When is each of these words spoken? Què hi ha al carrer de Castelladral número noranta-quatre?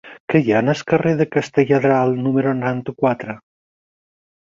Què 0.33 0.39
hi 0.45 0.53
ha 0.53 0.59
al 0.71 0.79
carrer 0.91 1.11
de 1.19 1.27
Castelladral 1.35 2.15
número 2.21 2.53
noranta-quatre? 2.61 3.37